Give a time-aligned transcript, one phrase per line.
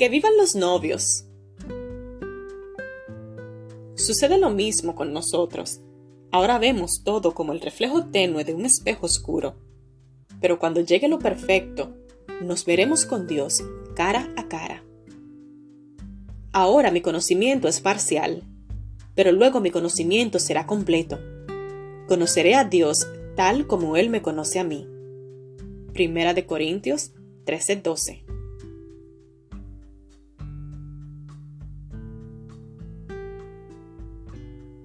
[0.00, 1.26] Que vivan los novios.
[3.96, 5.82] Sucede lo mismo con nosotros.
[6.30, 9.56] Ahora vemos todo como el reflejo tenue de un espejo oscuro.
[10.40, 11.94] Pero cuando llegue lo perfecto,
[12.40, 13.62] nos veremos con Dios
[13.94, 14.82] cara a cara.
[16.50, 18.42] Ahora mi conocimiento es parcial,
[19.14, 21.18] pero luego mi conocimiento será completo.
[22.08, 23.06] Conoceré a Dios
[23.36, 24.88] tal como Él me conoce a mí.
[25.92, 27.12] Primera de Corintios
[27.44, 28.39] 13:12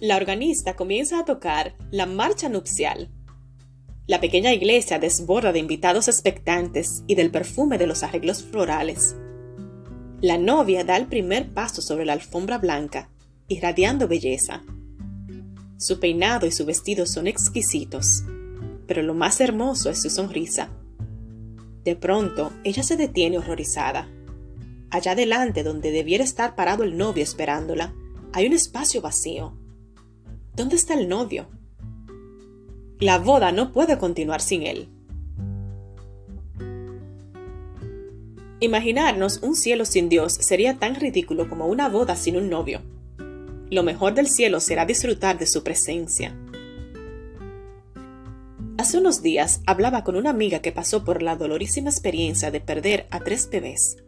[0.00, 3.10] La organista comienza a tocar la marcha nupcial.
[4.06, 9.16] La pequeña iglesia desborda de invitados expectantes y del perfume de los arreglos florales.
[10.20, 13.10] La novia da el primer paso sobre la alfombra blanca,
[13.48, 14.62] irradiando belleza.
[15.78, 18.22] Su peinado y su vestido son exquisitos,
[18.86, 20.68] pero lo más hermoso es su sonrisa.
[21.82, 24.08] De pronto, ella se detiene horrorizada.
[24.90, 27.94] Allá adelante, donde debiera estar parado el novio esperándola,
[28.32, 29.57] hay un espacio vacío.
[30.58, 31.46] ¿Dónde está el novio?
[32.98, 34.88] La boda no puede continuar sin él.
[38.58, 42.82] Imaginarnos un cielo sin Dios sería tan ridículo como una boda sin un novio.
[43.70, 46.36] Lo mejor del cielo será disfrutar de su presencia.
[48.78, 53.06] Hace unos días hablaba con una amiga que pasó por la dolorísima experiencia de perder
[53.12, 53.98] a tres bebés.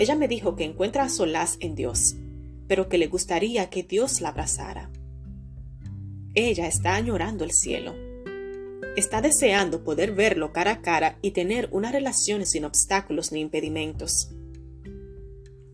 [0.00, 2.16] Ella me dijo que encuentra solaz en Dios,
[2.66, 4.90] pero que le gustaría que Dios la abrazara.
[6.36, 7.94] Ella está añorando el cielo.
[8.96, 14.30] Está deseando poder verlo cara a cara y tener una relación sin obstáculos ni impedimentos.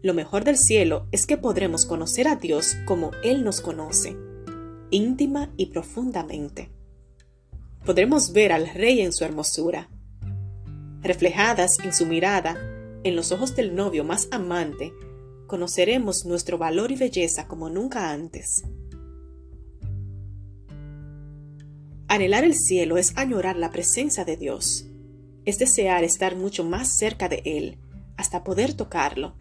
[0.03, 4.17] Lo mejor del cielo es que podremos conocer a Dios como Él nos conoce,
[4.91, 6.71] íntima y profundamente.
[7.85, 9.89] Podremos ver al Rey en su hermosura,
[11.01, 12.57] reflejadas en su mirada,
[13.03, 14.93] en los ojos del novio más amante,
[15.47, 18.63] conoceremos nuestro valor y belleza como nunca antes.
[22.11, 24.85] Anhelar el cielo es añorar la presencia de Dios,
[25.45, 27.79] es desear estar mucho más cerca de Él,
[28.17, 29.37] hasta poder tocarlo.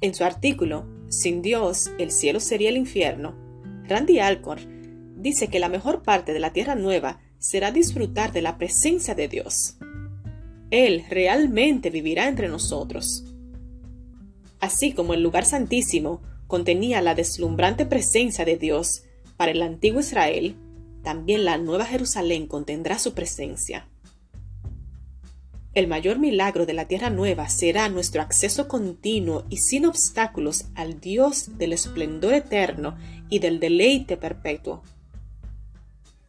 [0.00, 3.34] En su artículo, Sin Dios, el cielo sería el infierno,
[3.88, 8.56] Randy Alcorn dice que la mejor parte de la Tierra Nueva será disfrutar de la
[8.56, 9.76] presencia de Dios.
[10.70, 13.24] Él realmente vivirá entre nosotros.
[14.60, 19.02] Así como el lugar santísimo contenía la deslumbrante presencia de Dios
[19.36, 20.56] para el antiguo Israel,
[21.04, 23.86] también la Nueva Jerusalén contendrá su presencia.
[25.74, 31.00] El mayor milagro de la Tierra Nueva será nuestro acceso continuo y sin obstáculos al
[31.00, 32.96] Dios del esplendor eterno
[33.28, 34.82] y del deleite perpetuo.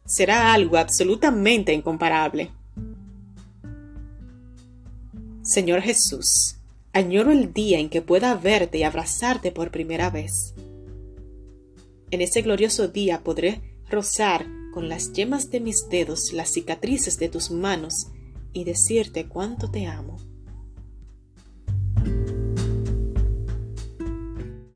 [0.04, 2.50] Será algo absolutamente incomparable.
[5.42, 6.56] Señor Jesús,
[6.92, 10.54] añoro el día en que pueda verte y abrazarte por primera vez.
[12.10, 17.30] En ese glorioso día podré rozar con las yemas de mis dedos las cicatrices de
[17.30, 18.08] tus manos
[18.52, 20.18] y decirte cuánto te amo.